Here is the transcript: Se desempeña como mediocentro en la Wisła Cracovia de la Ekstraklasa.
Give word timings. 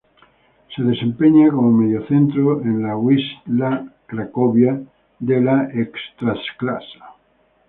Se 0.75 0.81
desempeña 0.81 1.51
como 1.51 1.71
mediocentro 1.71 2.59
en 2.63 2.81
la 2.81 2.95
Wisła 2.97 3.85
Cracovia 4.07 4.79
de 5.19 5.39
la 5.39 5.57
Ekstraklasa. 5.83 7.13